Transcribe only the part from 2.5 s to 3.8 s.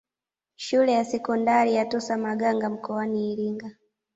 mkoani Iringa